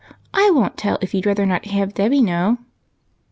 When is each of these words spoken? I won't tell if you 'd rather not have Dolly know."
I 0.33 0.49
won't 0.49 0.77
tell 0.77 0.97
if 0.99 1.13
you 1.13 1.21
'd 1.21 1.27
rather 1.27 1.45
not 1.45 1.65
have 1.65 1.93
Dolly 1.93 2.21
know." 2.23 2.57